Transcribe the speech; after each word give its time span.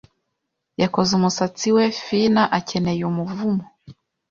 Yakoze 0.81 1.11
umusatsi 1.19 1.67
we, 1.75 1.85
finna 2.05 2.43
akeneye 2.57 3.03
Umuvumo 3.11 3.65